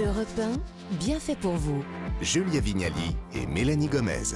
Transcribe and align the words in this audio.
Europe 0.00 0.26
1, 0.92 0.96
bien 0.96 1.20
fait 1.20 1.36
pour 1.36 1.52
vous. 1.52 1.84
Julia 2.20 2.58
Vignali 2.58 3.16
et 3.34 3.46
Mélanie 3.46 3.86
Gomez. 3.86 4.34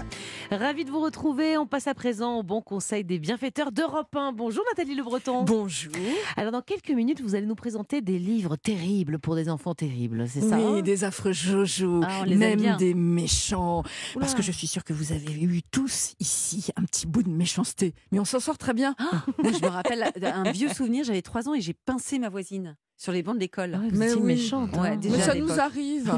Ravi 0.53 0.85
de 0.85 0.91
vous 0.91 1.01
retrouver. 1.01 1.59
On 1.59 1.67
passe 1.67 1.89
à 1.89 1.95
présent 1.95 2.39
au 2.39 2.43
bon 2.45 2.61
conseil 2.63 3.03
des 3.03 3.19
bienfaiteurs 3.19 3.72
d'Europe 3.72 4.14
1. 4.14 4.32
Bonjour 4.32 4.62
Nathalie 4.71 4.95
Le 4.95 5.03
Breton. 5.03 5.42
Bonjour. 5.42 5.92
Alors 6.37 6.53
dans 6.53 6.61
quelques 6.61 6.90
minutes, 6.90 7.21
vous 7.22 7.34
allez 7.34 7.46
nous 7.46 7.56
présenter 7.56 8.00
des 8.03 8.21
livres 8.21 8.54
terribles 8.56 9.19
pour 9.19 9.34
des 9.34 9.48
enfants 9.48 9.74
terribles, 9.74 10.29
c'est 10.29 10.42
ça 10.42 10.58
Oui, 10.58 10.79
hein 10.79 10.82
des 10.82 11.03
affreux 11.03 11.33
Jojo, 11.33 12.03
Ah, 12.04 12.24
même 12.26 12.76
des 12.76 12.94
méchants. 12.94 13.83
Parce 14.15 14.35
que 14.35 14.42
je 14.42 14.53
suis 14.53 14.69
sûre 14.69 14.85
que 14.85 14.92
vous 14.92 15.12
avez 15.12 15.33
eu 15.33 15.62
tous 15.62 16.15
ici 16.20 16.70
un 16.77 16.84
petit 16.84 17.06
bout 17.06 17.24
de 17.24 17.30
méchanceté. 17.30 17.95
Mais 18.12 18.20
on 18.20 18.24
s'en 18.24 18.38
sort 18.38 18.59
très 18.59 18.74
bien. 18.74 18.95
Moi, 19.42 19.52
je 19.52 19.65
me 19.65 19.69
rappelle 19.70 20.12
un 20.23 20.52
vieux 20.52 20.69
souvenir, 20.69 21.05
j'avais 21.05 21.23
3 21.23 21.48
ans 21.48 21.55
et 21.55 21.60
j'ai 21.60 21.74
pincé 21.74 22.20
ma 22.20 22.28
voisine 22.28 22.77
sur 22.98 23.12
les 23.12 23.23
bancs 23.23 23.37
de 23.37 23.41
l'école. 23.41 23.73
Ah 23.74 23.78
ouais, 23.80 23.88
Mais 23.92 24.12
oui. 24.12 24.20
méchante. 24.23 24.77
Ouais, 24.77 24.88
hein. 24.91 24.96
déjà 24.96 25.16
Mais 25.16 25.23
ça 25.23 25.34
nous 25.37 25.59
arrive. 25.60 26.12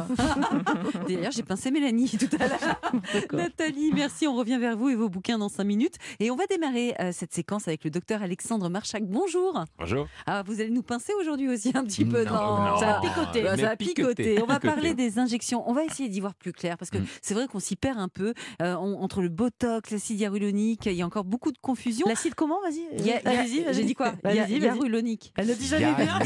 D'ailleurs, 1.08 1.30
j'ai 1.30 1.42
pincé 1.42 1.70
Mélanie 1.70 2.08
tout 2.10 2.34
à 2.40 2.48
l'heure. 2.48 2.80
Nathalie, 3.32 3.92
merci. 3.94 4.26
On 4.26 4.34
revient 4.34 4.58
vers 4.58 4.76
vous 4.76 4.88
et 4.88 4.94
vos 4.94 5.08
bouquins 5.10 5.38
dans 5.38 5.48
5 5.50 5.62
minutes. 5.64 5.94
Et 6.20 6.30
on 6.30 6.36
va 6.36 6.46
démarrer 6.46 6.94
euh, 7.00 7.10
cette 7.12 7.34
séquence 7.34 7.68
avec 7.68 7.84
le 7.84 7.90
docteur 7.90 8.22
Alexandre 8.22 8.68
Marchak. 8.70 9.04
Bonjour. 9.06 9.62
Bonjour. 9.78 10.06
Ah, 10.26 10.42
vous 10.46 10.60
allez 10.60 10.70
nous 10.70 10.82
pincer 10.82 11.12
aujourd'hui 11.20 11.48
aussi 11.48 11.70
un 11.74 11.84
petit 11.84 12.04
peu, 12.06 12.24
Non, 12.24 12.32
non, 12.32 12.64
non. 12.70 12.76
Ça 12.78 12.96
a 12.96 13.00
picoté. 13.00 13.42
Mais 13.42 13.56
ça 13.58 13.70
a 13.70 13.76
picoté. 13.76 14.22
picoté, 14.24 14.42
On 14.42 14.46
va 14.46 14.58
parler 14.58 14.94
des 14.94 15.18
injections. 15.18 15.68
On 15.68 15.74
va 15.74 15.84
essayer 15.84 16.08
d'y 16.08 16.20
voir 16.20 16.34
plus 16.34 16.52
clair 16.52 16.78
parce 16.78 16.90
que 16.90 16.98
Mm. 16.98 17.06
c'est 17.22 17.34
vrai 17.34 17.46
qu'on 17.46 17.60
s'y 17.60 17.76
perd 17.76 17.98
un 17.98 18.08
peu 18.08 18.32
euh, 18.62 18.74
on- 18.76 19.00
entre 19.02 19.20
le 19.22 19.28
botox, 19.28 19.90
l'acide 19.90 20.20
hyaluronique. 20.20 20.86
Il 20.86 20.92
y 20.94 21.02
a 21.02 21.06
encore 21.06 21.24
beaucoup 21.24 21.52
de 21.52 21.58
confusion. 21.58 22.06
L'acide 22.08 22.34
comment 22.34 22.58
Vas-y? 22.62 23.20
Vas-y. 23.22 23.66
J'ai 23.74 23.84
dit 23.84 23.94
quoi? 23.94 24.14
Il 24.24 24.34
y 24.34 24.38
a- 24.38 24.42
Vas-y, 24.44 24.58
vas-y. 24.60 24.78
Hyaluronique. 24.78 25.32
Elle 25.36 25.48
le 25.48 25.54
dit 25.54 25.66
jamais 25.66 25.92
bien. 25.94 26.18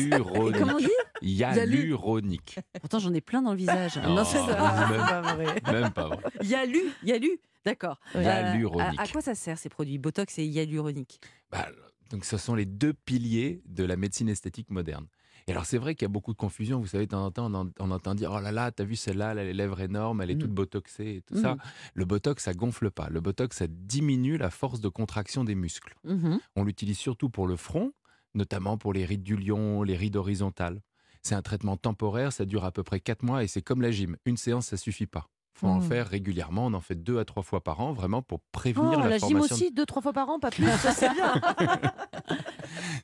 Hyaluronique. 0.48 0.59
Comment 0.66 0.77
on 0.77 0.80
dit 0.80 0.91
Hyaluronique. 1.23 2.59
Pourtant, 2.80 2.98
j'en 2.98 3.12
ai 3.15 3.21
plein 3.21 3.43
dans 3.43 3.52
le 3.52 3.57
visage. 3.59 3.97
Non, 3.98 4.15
Non, 4.16 4.25
c'est 4.25 4.39
pas 4.39 5.23
vrai. 5.35 5.61
même 5.73 5.91
pas 5.93 6.09
vrai. 6.09 6.19
Yalu, 6.43 6.80
Yalu. 7.02 7.30
D'accord. 7.65 7.99
Ouais. 8.15 8.24
Hyaluronique. 8.24 8.99
à, 8.99 9.02
à 9.02 9.09
quoi 9.09 9.21
ça 9.23 9.35
sert 9.35 9.59
ces 9.59 9.68
produits 9.68 9.99
Botox 9.99 10.38
et 10.38 10.45
hyaluronique 10.45 11.21
Bah, 11.51 11.66
donc, 12.10 12.24
ce 12.24 12.37
sont 12.37 12.55
les 12.55 12.66
deux 12.66 12.93
piliers 12.93 13.63
de 13.66 13.85
la 13.85 13.96
médecine 13.96 14.29
esthétique 14.29 14.71
moderne. 14.71 15.07
Et 15.46 15.51
alors, 15.52 15.66
c'est 15.66 15.77
vrai 15.77 15.95
qu'il 15.95 16.07
y 16.07 16.10
a 16.10 16.13
beaucoup 16.13 16.33
de 16.33 16.38
confusion. 16.38 16.80
Vous 16.80 16.87
savez, 16.87 17.05
de 17.05 17.11
temps 17.11 17.24
en 17.24 17.30
temps, 17.30 17.51
on, 17.52 17.55
en- 17.55 17.71
on 17.79 17.90
entend 17.90 18.15
dire 18.15 18.30
Oh 18.35 18.40
là 18.40 18.51
là, 18.51 18.71
t'as 18.71 18.85
vu 18.85 18.96
celle-là, 18.96 19.33
elle 19.33 19.38
a 19.40 19.45
les 19.45 19.52
lèvres 19.52 19.80
énormes, 19.80 20.23
elle 20.23 20.30
est 20.30 20.35
Mm. 20.37 20.38
toute 20.38 20.51
botoxée 20.52 21.16
et 21.16 21.21
tout 21.23 21.37
ça. 21.40 21.55
Mm. 21.55 21.59
Le 21.95 22.05
botox, 22.07 22.43
ça 22.45 22.55
gonfle 22.55 22.90
pas. 22.90 23.09
Le 23.11 23.21
botox, 23.21 23.57
ça 23.59 23.66
diminue 23.68 24.38
la 24.38 24.49
force 24.51 24.80
de 24.80 24.88
contraction 24.88 25.45
des 25.45 25.55
muscles. 25.55 25.95
Mhm. 26.05 26.38
On 26.57 26.65
l'utilise 26.65 26.96
surtout 26.99 27.29
pour 27.29 27.46
le 27.46 27.57
front, 27.57 27.93
notamment 28.35 28.77
pour 28.79 28.93
les 28.93 29.04
rides 29.04 29.23
du 29.23 29.37
lion, 29.37 29.82
les 29.82 29.96
rides 29.96 30.16
horizontales. 30.16 30.80
C'est 31.23 31.35
un 31.35 31.43
traitement 31.43 31.77
temporaire, 31.77 32.32
ça 32.32 32.45
dure 32.45 32.65
à 32.65 32.71
peu 32.73 32.82
près 32.82 33.01
4 33.01 33.23
mois 33.23 33.43
et 33.43 33.46
c'est 33.46 33.63
comme 33.63 33.80
la 33.80 33.90
gym. 33.90 34.16
Une 34.27 34.37
séance, 34.37 34.66
ça 34.66 34.77
suffit 34.77 35.07
pas. 35.07 35.29
faut 35.57 35.68
en 35.68 35.79
Mm. 35.79 35.82
faire 35.82 36.09
régulièrement. 36.09 36.66
On 36.66 36.74
en 36.74 36.80
fait 36.80 36.96
deux 36.96 37.18
à 37.21 37.24
trois 37.24 37.45
fois 37.45 37.62
par 37.62 37.79
an, 37.80 37.93
vraiment 37.93 38.23
pour 38.23 38.40
prévenir 38.51 38.95
Oh, 38.99 39.02
la, 39.02 39.09
la 39.09 39.18
gym 39.18 39.29
formation. 39.30 39.55
aussi, 39.55 39.71
deux, 39.71 39.87
trois 39.87 40.02
fois 40.02 40.12
par 40.12 40.29
an, 40.29 40.40
pas 40.40 40.51
plus. 40.51 40.66
Ça, 40.82 40.90
c'est 40.93 41.10
bien. 41.15 41.32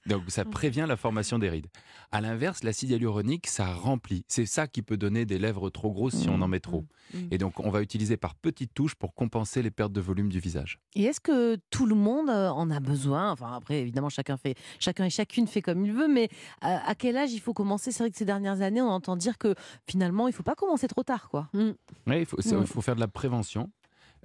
Donc 0.06 0.22
ça 0.28 0.44
prévient 0.44 0.86
la 0.88 0.96
formation 0.96 1.38
des 1.38 1.48
rides. 1.48 1.68
À 2.12 2.20
l'inverse, 2.20 2.64
l'acide 2.64 2.90
hyaluronique, 2.90 3.46
ça 3.46 3.72
remplit. 3.72 4.24
C'est 4.28 4.46
ça 4.46 4.66
qui 4.66 4.82
peut 4.82 4.96
donner 4.96 5.24
des 5.24 5.38
lèvres 5.38 5.70
trop 5.70 5.90
grosses 5.90 6.14
si 6.14 6.28
on 6.28 6.40
en 6.40 6.48
met 6.48 6.60
trop. 6.60 6.86
Mm. 7.14 7.18
Et 7.30 7.38
donc 7.38 7.60
on 7.60 7.70
va 7.70 7.82
utiliser 7.82 8.16
par 8.16 8.34
petites 8.34 8.74
touches 8.74 8.94
pour 8.94 9.14
compenser 9.14 9.62
les 9.62 9.70
pertes 9.70 9.92
de 9.92 10.00
volume 10.00 10.28
du 10.28 10.40
visage. 10.40 10.80
Et 10.94 11.04
est-ce 11.04 11.20
que 11.20 11.56
tout 11.70 11.86
le 11.86 11.94
monde 11.94 12.30
euh, 12.30 12.50
en 12.50 12.70
a 12.70 12.80
besoin? 12.80 13.30
Enfin, 13.32 13.52
après, 13.54 13.80
évidemment, 13.80 14.08
chacun 14.08 14.36
fait, 14.36 14.56
chacun 14.78 15.04
et 15.04 15.10
chacune 15.10 15.46
fait 15.46 15.62
comme 15.62 15.84
il 15.84 15.92
veut, 15.92 16.08
mais 16.08 16.28
à, 16.60 16.88
à 16.88 16.94
quel 16.94 17.16
âge 17.16 17.32
il 17.32 17.40
faut 17.40 17.54
commencer? 17.54 17.92
C'est 17.92 18.02
vrai 18.02 18.10
que 18.10 18.16
ces 18.16 18.24
dernières 18.24 18.60
années, 18.60 18.80
on 18.80 18.88
entend 18.88 19.16
dire 19.16 19.38
que 19.38 19.54
finalement, 19.86 20.28
il 20.28 20.34
faut 20.34 20.42
pas 20.42 20.54
commencer 20.54 20.88
trop 20.88 21.02
tard, 21.02 21.28
quoi. 21.28 21.48
Mm. 21.52 21.70
Oui, 22.06 22.24
faut, 22.24 22.38
il 22.40 22.66
faut 22.66 22.80
faire 22.80 22.96
de 22.96 23.00
la 23.00 23.08
prévention. 23.08 23.70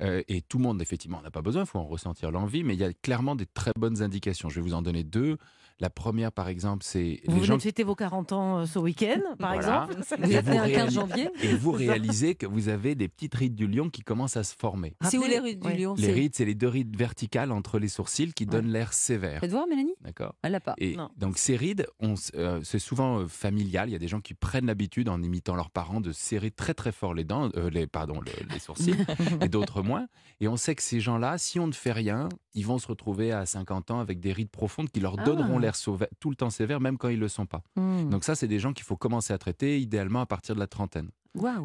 Euh, 0.02 0.22
et 0.28 0.42
tout 0.42 0.58
le 0.58 0.64
monde, 0.64 0.82
effectivement, 0.82 1.22
n'a 1.22 1.32
pas 1.32 1.42
besoin, 1.42 1.64
il 1.64 1.68
faut 1.68 1.80
en 1.80 1.86
ressentir 1.86 2.32
l'envie, 2.32 2.64
mais 2.64 2.74
il 2.74 2.80
y 2.80 2.84
a 2.84 2.94
clairement 2.94 3.36
des 3.36 3.46
très 3.46 3.72
bonnes 3.78 4.02
indications. 4.02 4.50
Je 4.50 4.56
vais 4.56 4.62
vous 4.62 4.74
en 4.74 4.82
donner 4.82 5.04
deux. 5.04 5.38
La 5.82 5.90
première, 5.90 6.32
par 6.32 6.48
exemple, 6.48 6.84
c'est 6.86 7.20
Vous 7.26 7.32
les 7.32 7.34
venez 7.36 7.46
gens 7.48 7.58
de 7.58 7.62
fêter 7.62 7.84
vos 7.84 7.96
40 7.96 8.32
ans 8.32 8.60
euh, 8.60 8.66
ce 8.66 8.80
week-end, 8.80 9.20
par 9.38 9.56
Voilà. 9.56 9.88
exemple. 9.92 10.26
Né 10.26 10.38
un 10.38 10.42
15 10.42 10.50
réalisez- 10.68 10.90
janvier 10.92 11.30
et 11.44 11.54
vous 11.56 11.72
réalisez 11.72 12.36
que 12.36 12.46
vous 12.46 12.70
avez 12.70 12.96
des 12.96 13.10
petites 13.10 13.36
rides 13.36 13.56
du 13.56 13.68
lion 13.68 13.90
qui 13.90 14.02
commencent 14.02 14.38
à 14.38 14.46
se 14.46 14.56
former. 14.56 14.96
C'est 15.02 15.18
où 15.18 15.24
les 15.26 15.38
rues 15.40 15.56
du 15.58 15.68
Ouais. 15.68 15.76
lion? 15.78 15.94
Les 15.98 16.14
rides, 16.14 16.34
c'est 16.34 16.46
les 16.46 16.56
deux 16.56 16.70
rides 16.70 16.96
verticales 16.98 17.52
entre 17.52 17.78
les 17.78 17.90
sourcils 17.90 18.32
qui 18.34 18.46
donnent 18.46 18.70
l'air 18.72 18.94
sévère. 18.94 19.42
Faites 19.42 19.52
voir, 19.52 19.68
Mélanie? 19.68 19.96
D'accord 20.02 20.36
Elle 20.44 20.54
l'a 20.54 20.62
pas. 20.62 20.76
Et 20.78 20.96
Non. 20.96 21.10
donc 21.18 21.38
ces 21.38 21.58
rides, 21.58 21.88
euh, 22.36 22.62
c'est 22.64 22.80
souvent 22.80 23.20
euh, 23.20 23.28
familial. 23.28 23.90
Il 23.90 23.92
y 23.92 23.96
a 23.96 24.00
des 24.00 24.08
gens 24.08 24.22
qui 24.22 24.34
prennent 24.34 24.68
l'habitude, 24.68 25.10
en 25.10 25.22
imitant 25.22 25.56
leurs 25.56 25.72
parents, 25.72 26.00
de 26.00 26.14
serrer 26.14 26.52
très 26.52 26.74
très 26.74 26.94
fort 26.94 27.14
les 27.14 27.26
dents, 27.26 27.50
euh, 27.58 27.70
les 27.70 27.86
pardon, 27.86 28.22
le- 28.22 28.54
les 28.54 28.60
sourcils, 28.60 28.96
et 29.42 29.50
d'autres 29.50 29.82
moins. 29.82 30.08
Et 30.40 30.48
on 30.48 30.56
sait 30.56 30.76
que 30.76 30.84
ces 30.84 31.00
gens-là, 31.02 31.38
si 31.38 31.60
on 31.60 31.68
ne 31.68 31.72
fait 31.74 31.92
rien, 31.94 32.30
ils 32.54 32.66
vont 32.66 32.78
se 32.78 32.88
retrouver 32.88 33.32
à 33.34 33.46
50 33.46 33.92
ans 33.92 34.00
avec 34.00 34.20
des 34.22 34.32
rides 34.32 34.50
profondes 34.50 34.90
qui 34.90 35.02
leur 35.02 35.18
donneront 35.18 35.58
Ah. 35.58 35.65
L'air 35.66 35.76
tout 36.20 36.30
le 36.30 36.36
temps 36.36 36.50
sévère, 36.50 36.80
même 36.80 36.98
quand 36.98 37.10
ils 37.10 37.20
le 37.20 37.28
sont 37.28 37.46
pas. 37.46 37.62
Hmm. 37.76 38.10
Donc 38.10 38.24
ça, 38.24 38.36
c'est 38.36 38.48
des 38.48 38.60
gens 38.60 38.74
qu'il 38.74 38.86
faut 38.86 38.98
commencer 38.98 39.34
à 39.34 39.38
traiter, 39.38 39.80
idéalement 39.80 40.22
à 40.22 40.26
partir 40.26 40.56
de 40.56 40.60
la 40.60 40.68
trentaine. 40.68 41.10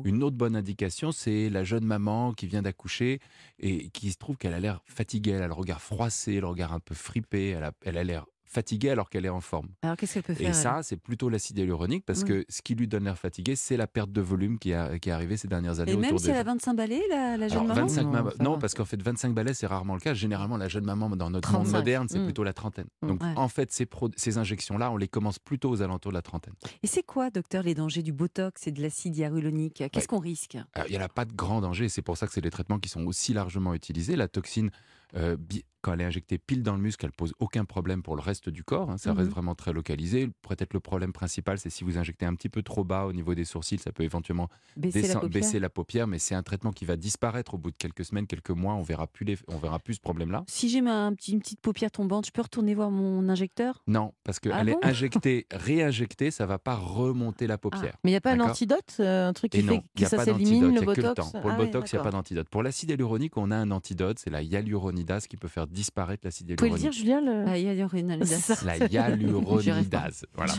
Une 0.04 0.22
autre 0.22 0.36
bonne 0.36 0.56
indication, 0.56 1.12
c'est 1.12 1.48
la 1.48 1.62
jeune 1.62 1.84
maman 1.84 2.32
qui 2.32 2.46
vient 2.46 2.62
d'accoucher 2.62 3.20
et 3.60 3.88
qui 3.90 4.10
se 4.10 4.18
trouve 4.18 4.36
qu'elle 4.36 4.54
a 4.54 4.60
l'air 4.60 4.82
fatiguée, 4.84 5.32
elle 5.32 5.42
a 5.42 5.46
le 5.46 5.52
regard 5.52 5.80
froissé, 5.80 6.40
le 6.40 6.46
regard 6.46 6.72
un 6.72 6.80
peu 6.80 6.94
fripé, 6.94 7.50
elle 7.50 7.64
a 7.64 7.72
elle 7.84 7.96
a 7.96 8.04
l'air 8.04 8.26
fatiguée 8.52 8.90
alors 8.90 9.08
qu'elle 9.08 9.24
est 9.24 9.28
en 9.30 9.40
forme. 9.40 9.68
Alors 9.82 9.96
qu'est-ce 9.96 10.14
qu'elle 10.14 10.22
peut 10.24 10.34
faire 10.34 10.50
Et 10.50 10.52
ça, 10.52 10.80
c'est 10.82 10.96
plutôt 10.96 11.28
l'acide 11.28 11.56
hyaluronique 11.58 12.04
parce 12.04 12.24
que 12.24 12.44
ce 12.48 12.62
qui 12.62 12.74
lui 12.74 12.88
donne 12.88 13.04
l'air 13.04 13.16
fatigué, 13.16 13.54
c'est 13.54 13.76
la 13.76 13.86
perte 13.86 14.10
de 14.10 14.20
volume 14.20 14.58
qui, 14.58 14.74
a- 14.74 14.98
qui 14.98 15.08
est 15.08 15.12
arrivée 15.12 15.36
ces 15.36 15.46
dernières 15.46 15.78
années 15.78 15.92
Et 15.92 15.96
même 15.96 16.06
autour 16.10 16.20
si 16.20 16.26
des 16.26 16.32
elle 16.32 16.38
a 16.38 16.44
gens. 16.44 16.52
25 16.54 16.74
balais, 16.74 17.00
la, 17.08 17.36
la 17.36 17.46
jeune 17.48 17.58
Alors, 17.70 17.76
maman 17.76 17.86
25 17.86 18.40
Non, 18.42 18.58
parce 18.58 18.74
qu'en 18.74 18.84
fait, 18.84 19.00
25 19.00 19.32
balais, 19.32 19.54
c'est 19.54 19.66
rarement 19.68 19.94
le 19.94 20.00
cas. 20.00 20.14
Généralement, 20.14 20.56
la 20.56 20.68
jeune 20.68 20.84
maman, 20.84 21.08
dans 21.10 21.30
notre 21.30 21.52
monde 21.52 21.62
35. 21.62 21.78
moderne, 21.78 22.06
c'est 22.10 22.18
Mm. 22.18 22.24
plutôt 22.24 22.42
la 22.42 22.52
trentaine. 22.52 22.88
Mm. 23.02 23.06
Donc, 23.06 23.22
Ouais. 23.22 23.32
en 23.36 23.48
fait, 23.48 23.70
ces, 23.70 23.86
pro- 23.86 24.10
ces 24.16 24.36
injections-là, 24.38 24.90
on 24.90 24.96
les 24.96 25.08
commence 25.08 25.38
plutôt 25.38 25.70
aux 25.70 25.80
alentours 25.82 26.10
de 26.10 26.16
la 26.16 26.22
trentaine. 26.22 26.54
Et 26.82 26.88
c'est 26.88 27.04
quoi, 27.04 27.30
docteur, 27.30 27.62
les 27.62 27.74
dangers 27.74 28.02
du 28.02 28.12
botox 28.12 28.66
et 28.66 28.72
de 28.72 28.82
l'acide 28.82 29.16
hyaluronique? 29.16 29.74
Qu'est-ce 29.92 29.98
Ouais. 30.00 30.06
qu'on 30.06 30.18
risque? 30.18 30.56
Alors, 30.74 30.88
Il 30.88 30.92
n'y 30.92 30.98
en 30.98 31.04
a 31.04 31.08
pas 31.08 31.24
de 31.24 31.32
grand 31.32 31.60
danger, 31.60 31.88
c'est 31.88 32.02
pour 32.02 32.16
ça 32.16 32.26
que 32.26 32.32
c'est 32.32 32.40
des 32.40 32.50
traitements 32.50 32.78
qui 32.80 32.88
sont 32.88 33.04
aussi 33.06 33.32
largement 33.32 33.74
utilisés. 33.74 34.16
La 34.16 34.26
toxine, 34.28 34.70
euh, 35.16 35.36
quand 35.82 35.94
elle 35.94 36.02
est 36.02 36.04
injectée 36.04 36.36
pile 36.36 36.62
dans 36.62 36.74
le 36.74 36.80
muscle, 36.82 37.06
elle 37.06 37.12
pose 37.12 37.32
aucun 37.38 37.64
problème 37.64 38.02
pour 38.02 38.14
le 38.14 38.20
reste 38.20 38.50
du 38.50 38.62
corps. 38.64 38.90
hein. 38.90 38.98
ça 38.98 39.12
Mhm. 39.12 39.18
reste 39.18 39.30
vraiment 39.30 39.54
très 39.54 39.72
localisé. 39.72 40.28
Peut-être 40.46 40.74
le 40.74 40.80
problème 40.80 41.10
principal, 41.14 41.58
c'est 41.58 41.70
si 41.70 41.84
vous 41.84 41.96
injectez 41.96 42.26
un 42.26 42.34
petit 42.34 42.50
peu 42.50 42.62
trop 42.62 42.84
bas 42.84 43.06
au 43.06 43.14
niveau 43.14 43.34
des 43.34 43.46
sourcils, 43.46 43.78
ça 43.78 43.90
peut 43.90 44.02
éventuellement 44.02 44.48
Baisser 44.76 45.08
la 45.08 45.14
paupière 45.14 45.30
baisser 45.30 45.58
la 45.58 45.70
paupière, 45.70 46.06
mais 46.06 46.18
c'est 46.18 46.34
un 46.34 46.42
traitement 46.42 46.70
qui 46.72 46.84
va 46.84 46.96
disparaître 46.96 47.54
au 47.54 47.58
bout 47.58 47.70
de 47.70 47.76
quelques 47.78 48.04
semaines, 48.04 48.26
quelques 48.26 48.50
mois. 48.50 48.74
On 48.74 48.82
verra 48.82 49.06
plus, 49.06 49.24
les- 49.24 49.38
on 49.48 49.56
verra 49.56 49.78
plus 49.78 49.94
ce 49.94 50.00
problème-là. 50.00 50.44
Si 50.48 50.68
j'ai 50.68 50.82
ma 50.82 51.06
un 51.06 51.14
petit, 51.14 51.32
une 51.32 51.40
petite 51.40 51.62
paupière 51.62 51.90
tombante, 51.90 52.26
je 52.26 52.30
peux 52.32 52.42
retourner 52.42 52.74
voir 52.74 52.90
mon 52.90 53.26
injecteur? 53.30 53.82
Non, 53.86 54.12
parce 54.22 54.38
qu'elle 54.38 54.52
Ah 54.52 54.60
est 54.62 54.72
bon? 54.72 54.80
injectée, 54.82 55.46
réinjectée, 55.50 56.30
ça 56.30 56.44
va 56.44 56.58
pas 56.58 56.74
remonter 56.76 57.46
la 57.46 57.56
paupière. 57.56 57.96
Mais 58.04 58.10
il 58.10 58.12
n'y 58.12 58.16
a 58.16 58.20
pas 58.20 58.32
un 58.34 58.40
antidote 58.40 58.96
euh, 59.00 59.28
Un 59.28 59.32
truc 59.32 59.52
qui 59.52 59.60
Et 59.60 59.62
non, 59.62 59.76
fait 59.76 59.78
il 59.78 59.82
que 59.94 59.98
n'y 60.00 60.04
a 60.04 60.08
ça 60.10 60.16
pas 60.18 60.24
s'élimine, 60.26 60.60
d'antidote, 60.74 60.96
le 60.98 61.02
le 61.08 61.14
temps. 61.14 61.30
Pour 61.30 61.48
le 61.48 61.54
Ah 61.54 61.56
botox, 61.56 61.90
il 61.92 61.94
n'y 61.96 62.00
a 62.00 62.04
pas 62.04 62.10
d'antidote. 62.10 62.48
Pour 62.50 62.62
l'acide 62.62 62.90
hyaluronique, 62.90 63.38
on 63.38 63.50
a 63.50 63.56
un 63.56 63.70
antidote, 63.70 64.18
c'est 64.18 64.28
la 64.30 64.42
hyaluronidase 64.42 64.99
qui 65.28 65.36
peut 65.36 65.48
faire 65.48 65.66
disparaître 65.66 66.22
l'acide 66.24 66.50
Vous 66.50 66.56
pouvez 66.56 66.70
le 66.70 66.76
hyaluronique. 66.76 67.04
dire, 67.04 67.20
Julien 67.20 67.20
le... 67.46 67.56
Hyaluronidase. 67.56 68.28
Ça. 68.40 68.64
La 68.64 68.76
hyaluronidase. 68.86 70.26
voilà. 70.34 70.54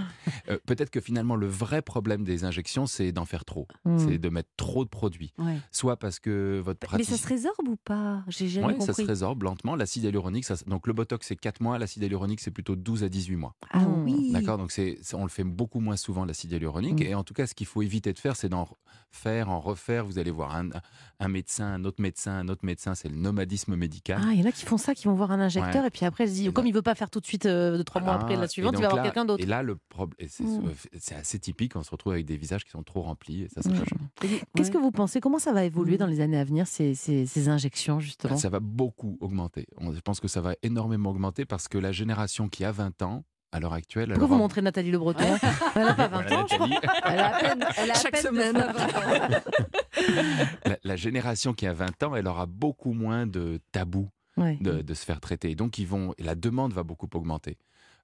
Euh, 0.49 0.57
Peut-être 0.65 0.89
que 0.89 0.99
finalement, 0.99 1.35
le 1.35 1.47
vrai 1.47 1.81
problème 1.81 2.23
des 2.23 2.43
injections, 2.43 2.85
c'est 2.85 3.11
d'en 3.11 3.25
faire 3.25 3.45
trop. 3.45 3.67
Hmm. 3.85 3.97
C'est 3.97 4.17
de 4.17 4.29
mettre 4.29 4.49
trop 4.57 4.83
de 4.83 4.89
produits. 4.89 5.33
Ouais. 5.37 5.57
Soit 5.71 5.97
parce 5.97 6.19
que 6.19 6.59
votre 6.63 6.79
Mais 6.83 6.87
pratique. 6.87 7.05
ça 7.09 7.17
se 7.17 7.27
résorbe 7.27 7.67
ou 7.67 7.75
pas? 7.77 8.23
J'ai 8.27 8.47
jamais 8.47 8.67
Oui, 8.67 8.73
ça 8.81 8.87
compris. 8.87 9.03
se 9.03 9.07
résorbe 9.07 9.43
lentement. 9.43 9.75
L'acide 9.75 10.03
hyaluronique, 10.03 10.45
ça, 10.45 10.55
donc 10.67 10.87
le 10.87 10.93
botox, 10.93 11.27
c'est 11.27 11.35
4 11.35 11.61
mois. 11.61 11.77
L'acide 11.79 12.03
hyaluronique, 12.03 12.39
c'est 12.41 12.51
plutôt 12.51 12.75
12 12.75 13.03
à 13.03 13.09
18 13.09 13.35
mois. 13.35 13.55
Ah 13.71 13.79
Hmm. 13.79 14.03
oui. 14.03 14.31
D'accord? 14.31 14.57
Donc, 14.57 14.71
c'est- 14.71 14.99
on 15.13 15.23
le 15.23 15.29
fait 15.29 15.43
beaucoup 15.43 15.79
moins 15.79 15.95
souvent, 15.97 16.25
l'acide 16.25 16.51
hyaluronique. 16.51 16.99
Mm. 17.01 17.03
Et 17.03 17.15
en 17.15 17.23
tout 17.23 17.33
cas, 17.33 17.47
ce 17.47 17.53
qu'il 17.53 17.67
faut 17.67 17.81
éviter 17.81 18.13
de 18.13 18.19
faire, 18.19 18.35
c'est 18.35 18.49
d'en 18.49 18.67
faire, 19.11 19.49
en 19.49 19.59
refaire. 19.59 20.05
Vous 20.05 20.19
allez 20.19 20.31
voir 20.31 20.55
un, 20.55 20.69
un 21.19 21.27
médecin, 21.27 21.65
un 21.65 21.83
autre 21.85 22.01
médecin, 22.01 22.31
un 22.33 22.47
autre 22.47 22.65
médecin. 22.65 22.95
C'est 22.95 23.09
le 23.09 23.15
nomadisme 23.15 23.75
médical. 23.75 24.21
Ah, 24.23 24.30
il 24.33 24.39
y 24.39 24.43
en 24.43 24.49
a 24.49 24.51
qui 24.51 24.65
font 24.65 24.77
ça, 24.77 24.93
qui 24.95 25.05
vont 25.07 25.13
voir 25.13 25.31
un 25.31 25.39
injecteur 25.39 25.81
Ouais. 25.81 25.87
et 25.87 25.91
puis 25.91 26.05
après, 26.05 26.23
elle 26.25 26.29
se 26.29 26.35
dit, 26.35 26.51
comme 26.51 26.65
là- 26.65 26.69
il 26.69 26.73
veut 26.73 26.81
pas 26.81 26.95
faire 26.95 27.09
tout 27.09 27.19
de 27.19 27.25
suite, 27.25 27.45
euh, 27.45 27.77
deux, 27.77 27.83
trois 27.83 28.01
mois 28.01 28.11
Voilà. 28.13 28.23
après 28.25 28.35
la 28.35 28.47
suivante, 28.47 28.75
il 28.77 28.81
va 28.81 28.89
voir 28.89 29.03
quelqu'un 29.03 29.25
d'autre. 29.25 29.43
Et 29.43 29.45
là, 29.47 29.61
le 29.63 29.77
problème, 29.89 30.27
c'est, 30.29 30.43
Mm. 30.43 30.71
c'est 30.99 31.15
assez 31.15 31.39
typique. 31.39 31.75
On 31.75 31.83
se 31.83 31.91
retrouve 31.91 32.13
avec 32.13 32.25
des 32.25 32.37
visages 32.37 32.63
qui 32.63 32.71
sont 32.71 32.83
trop 32.83 33.01
remplis. 33.01 33.43
Et 33.43 33.47
ça, 33.49 33.61
Mm. 33.69 33.75
joli. 33.75 34.39
Qu'est-ce 34.55 34.71
que 34.71 34.77
vous 34.77 34.91
pensez 34.91 35.19
Comment 35.21 35.39
ça 35.39 35.53
va 35.53 35.63
évoluer 35.63 35.93
Mhm. 35.93 35.99
dans 35.99 36.07
les 36.07 36.19
années 36.21 36.37
à 36.39 36.43
venir, 36.43 36.67
ces, 36.67 36.95
ces, 36.95 37.25
ces 37.25 37.49
injections, 37.49 37.99
justement? 37.99 38.37
Ça 38.37 38.49
va 38.49 38.59
beaucoup 38.59 39.17
augmenter. 39.21 39.67
Je 39.79 39.99
pense 40.01 40.19
que 40.19 40.27
ça 40.27 40.41
va 40.41 40.53
énormément 40.63 41.09
augmenter 41.11 41.45
parce 41.45 41.67
que 41.67 41.77
la 41.77 41.91
génération 41.91 42.47
qui 42.49 42.63
a 42.65 42.71
20 42.71 43.01
ans, 43.01 43.23
à 43.53 43.59
l'heure 43.59 43.73
actuelle, 43.73 44.03
elle 44.03 44.09
Pourquoi 44.11 44.27
vous 44.27 44.33
aura- 44.35 44.41
montrez 44.43 44.61
Nathalie 44.61 44.91
Le 44.91 44.97
Breton? 44.97 45.23
Elle 45.75 45.83
n'a 45.83 45.93
pas 45.93 46.07
20 46.07 46.21
Voilà, 46.21 46.39
ans, 46.41 46.47
je 46.49 46.55
crois. 46.55 46.67
Nathalie. 46.69 46.87
Elle 47.03 47.19
a 47.19 47.35
à 47.35 47.39
peine, 47.41 47.65
elle 47.77 47.91
a 47.91 47.93
à 47.93 47.97
Chaque 47.99 48.11
peine 48.13 48.21
semaine. 48.21 48.53
19 48.53 48.77
ans. 48.77 49.41
la, 50.65 50.77
la 50.83 50.95
génération 50.95 51.53
qui 51.53 51.67
a 51.67 51.73
20 51.73 52.01
ans, 52.03 52.15
elle 52.15 52.27
aura 52.27 52.45
beaucoup 52.45 52.93
moins 52.93 53.27
de 53.27 53.59
tabous 53.73 54.09
Ouais. 54.37 54.57
de, 54.61 54.81
de 54.81 54.93
se 54.93 55.05
faire 55.05 55.19
traiter. 55.19 55.55
Donc, 55.55 55.77
ils 55.77 55.87
vont, 55.87 56.13
la 56.19 56.35
demande 56.35 56.73
va 56.73 56.83
beaucoup 56.83 57.09
augmenter. 57.13 57.57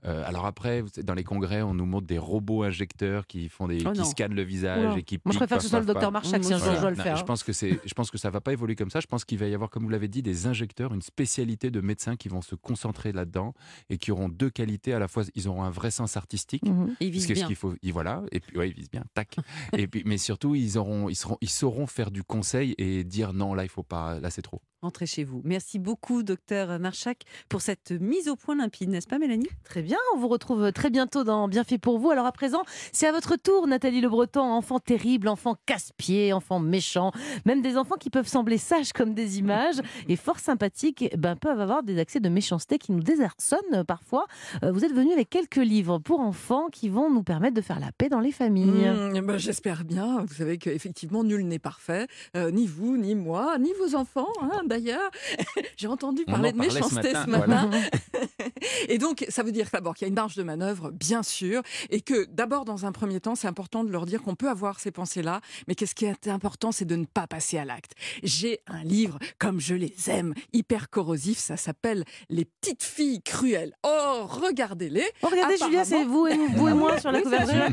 Euh, 0.05 0.23
alors 0.27 0.45
après, 0.45 0.83
dans 1.03 1.15
les 1.15 1.23
congrès, 1.23 1.63
on 1.63 1.73
nous 1.73 1.87
montre 1.87 2.05
des 2.05 2.19
robots 2.19 2.61
injecteurs 2.61 3.25
qui 3.25 3.49
font 3.49 3.67
des, 3.67 3.83
Oh 3.83 3.91
qui 3.93 4.05
scannent 4.05 4.35
le 4.35 4.43
visage 4.43 4.91
Oula. 4.91 4.97
et 4.99 5.01
qui. 5.01 5.17
Moi, 5.25 5.33
je 5.33 5.39
préfère 5.39 5.57
que 5.57 5.63
ce 5.63 5.69
soit 5.69 5.79
le 5.79 5.87
docteur. 5.87 6.11
Marchak 6.11 6.43
si 6.43 6.53
un 6.53 6.59
jour 6.59 6.75
je- 6.75 6.79
dois 6.81 6.91
le 6.91 6.95
faire. 6.95 7.17
je 7.17 7.23
pense 7.25 7.43
que 7.43 7.51
c'est, 7.51 7.79
je 7.83 7.93
pense 7.95 8.11
que 8.11 8.19
ça 8.19 8.29
va 8.29 8.39
pas 8.39 8.53
évoluer 8.53 8.75
comme 8.75 8.91
ça. 8.91 8.99
Je 8.99 9.07
pense 9.07 9.25
qu'il 9.25 9.39
va 9.39 9.47
y 9.47 9.55
avoir, 9.55 9.71
comme 9.71 9.81
vous 9.83 9.89
l'avez 9.89 10.07
dit, 10.07 10.21
des 10.21 10.45
injecteurs, 10.45 10.93
une 10.93 11.01
spécialité 11.01 11.71
de 11.71 11.81
médecins 11.81 12.15
qui 12.15 12.29
vont 12.29 12.43
se 12.43 12.53
concentrer 12.53 13.11
là-dedans 13.11 13.55
et 13.89 13.97
qui 13.97 14.11
auront 14.11 14.29
deux 14.29 14.51
qualités 14.51 14.93
à 14.93 14.99
la 14.99 15.07
fois. 15.07 15.23
Ils 15.33 15.47
auront 15.47 15.63
un 15.63 15.71
vrai 15.71 15.89
sens 15.89 16.15
artistique. 16.15 16.63
Mhm. 16.63 16.95
Il 16.99 17.07
Parce 17.07 17.11
vise 17.11 17.27
que 17.27 17.33
ce 17.33 17.39
bien. 17.39 17.47
qu'il 17.47 17.55
faut, 17.55 17.73
il- 17.81 17.91
voilà, 17.91 18.21
et 18.31 18.39
puis 18.39 18.55
ouais, 18.55 18.69
ils 18.69 18.75
visent 18.75 18.91
bien, 18.91 19.03
tac. 19.15 19.35
et 19.73 19.87
puis, 19.87 20.03
mais 20.05 20.19
surtout, 20.19 20.53
ils 20.53 20.77
auront, 20.77 21.09
ils 21.09 21.15
seront, 21.15 21.37
ils 21.41 21.49
sauront 21.49 21.87
faire 21.87 22.11
du 22.11 22.21
conseil 22.23 22.75
et 22.77 23.03
dire 23.03 23.33
non, 23.33 23.55
là, 23.55 23.63
il 23.63 23.69
faut 23.69 23.81
pas, 23.83 24.19
là, 24.19 24.29
c'est 24.29 24.43
trop. 24.43 24.61
Rentrez 24.87 25.05
chez 25.05 25.25
vous. 25.25 25.41
Merci 25.43 25.79
beaucoup, 25.79 26.23
docteur 26.23 26.79
Marchak, 26.79 27.23
pour 27.49 27.59
cette 27.59 27.91
mise 27.91 28.29
au 28.29 28.37
point 28.37 28.55
limpide, 28.55 28.87
n'est-ce 28.87 29.05
pas, 29.05 29.19
Mélanie? 29.19 29.49
Très 29.65 29.81
bien, 29.81 29.97
on 30.15 30.17
vous 30.17 30.29
retrouve 30.29 30.71
très 30.71 30.89
bientôt 30.89 31.25
dans 31.25 31.49
Bien 31.49 31.65
fait 31.65 31.77
pour 31.77 31.99
vous. 31.99 32.09
Alors 32.09 32.25
à 32.25 32.31
présent, 32.31 32.63
c'est 32.93 33.05
à 33.05 33.11
votre 33.11 33.35
tour, 33.35 33.67
Nathalie 33.67 33.99
Le 33.99 34.07
Breton, 34.07 34.39
enfant 34.39 34.79
terrible, 34.79 35.27
enfant 35.27 35.57
casse-pied, 35.65 36.31
enfant 36.31 36.59
méchant, 36.59 37.11
même 37.43 37.61
des 37.61 37.75
enfants 37.75 37.97
qui 37.99 38.09
peuvent 38.09 38.29
sembler 38.29 38.57
sages 38.57 38.93
comme 38.93 39.13
des 39.13 39.39
images 39.39 39.81
et 40.07 40.15
fort 40.15 40.39
sympathiques, 40.39 41.03
eh 41.11 41.17
ben, 41.17 41.35
peuvent 41.35 41.59
avoir 41.59 41.83
des 41.83 41.99
accès 41.99 42.21
de 42.21 42.29
méchanceté 42.29 42.77
qui 42.77 42.93
nous 42.93 43.03
désarçonnent 43.03 43.83
parfois. 43.85 44.25
Euh, 44.63 44.71
Vous 44.71 44.85
êtes 44.85 44.93
venu 44.93 45.11
avec 45.11 45.29
quelques 45.29 45.57
livres 45.57 45.97
pour 45.97 46.21
enfants 46.21 46.69
qui 46.71 46.87
vont 46.87 47.11
nous 47.11 47.23
permettre 47.23 47.55
de 47.55 47.61
faire 47.61 47.81
la 47.81 47.91
paix 47.91 48.07
dans 48.07 48.21
les 48.21 48.31
familles. 48.31 48.87
Mmh, 48.87 49.19
ben, 49.19 49.37
J'espère 49.37 49.83
bien. 49.83 50.23
Vous 50.25 50.35
savez 50.35 50.57
qu'effectivement, 50.57 51.25
nul 51.25 51.45
n'est 51.45 51.59
parfait. 51.59 52.07
Euh, 52.37 52.51
ni 52.51 52.67
vous, 52.67 52.95
ni 52.95 53.15
moi, 53.15 53.57
ni 53.59 53.73
vos 53.73 53.93
enfants, 53.97 54.29
hein, 54.41 54.61
d'ailleurs. 54.77 55.11
J'ai 55.77 55.87
entendu 55.87 56.25
parler 56.25 56.49
en 56.49 56.57
de 56.57 56.63
ce 56.63 56.73
méchanceté 56.73 57.09
ce 57.09 57.29
matin, 57.29 57.47
matin. 57.47 57.69
voilà. 57.69 58.49
Et 58.89 58.97
donc, 58.97 59.25
ça 59.29 59.43
veut 59.43 59.51
dire 59.51 59.67
d'abord 59.71 59.95
qu'il 59.95 60.05
y 60.05 60.07
a 60.07 60.09
une 60.09 60.15
marge 60.15 60.35
de 60.35 60.43
manœuvre, 60.43 60.91
bien 60.91 61.23
sûr, 61.23 61.61
et 61.89 62.01
que 62.01 62.25
d'abord, 62.25 62.65
dans 62.65 62.85
un 62.85 62.91
premier 62.91 63.19
temps, 63.19 63.35
c'est 63.35 63.47
important 63.47 63.83
de 63.83 63.91
leur 63.91 64.05
dire 64.05 64.21
qu'on 64.21 64.35
peut 64.35 64.49
avoir 64.49 64.79
ces 64.79 64.91
pensées-là, 64.91 65.41
mais 65.67 65.75
qu'est-ce 65.75 65.95
qui 65.95 66.05
est 66.05 66.27
important, 66.27 66.71
c'est 66.71 66.85
de 66.85 66.95
ne 66.95 67.05
pas 67.05 67.27
passer 67.27 67.57
à 67.57 67.65
l'acte. 67.65 67.93
J'ai 68.23 68.59
un 68.67 68.83
livre, 68.83 69.19
comme 69.39 69.59
je 69.59 69.75
les 69.75 69.95
aime, 70.09 70.33
hyper 70.53 70.89
corrosif, 70.89 71.37
ça 71.37 71.57
s'appelle 71.57 72.03
Les 72.29 72.45
petites 72.45 72.83
filles 72.83 73.21
cruelles. 73.21 73.73
Oh, 73.83 74.25
regardez-les 74.27 75.05
Oh, 75.23 75.27
regardez 75.31 75.57
Julia, 75.57 75.85
c'est 75.85 76.03
vous 76.03 76.27
et, 76.27 76.37
vous 76.55 76.67
et 76.67 76.73
moi 76.73 76.99
sur 76.99 77.11
la 77.11 77.21
couverture. 77.21 77.67